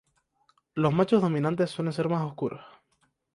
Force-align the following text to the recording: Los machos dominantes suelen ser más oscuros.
Los 0.73 0.95
machos 0.95 1.21
dominantes 1.21 1.69
suelen 1.69 1.93
ser 1.93 2.09
más 2.09 2.25
oscuros. 2.25 2.65